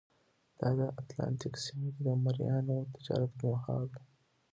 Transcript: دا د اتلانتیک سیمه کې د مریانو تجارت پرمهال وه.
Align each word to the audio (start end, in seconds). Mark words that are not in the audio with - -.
دا 0.59 0.69
د 0.79 0.81
اتلانتیک 1.01 1.55
سیمه 1.63 1.89
کې 1.95 2.01
د 2.07 2.09
مریانو 2.23 2.77
تجارت 2.93 3.31
پرمهال 3.39 3.83
وه. 3.91 4.01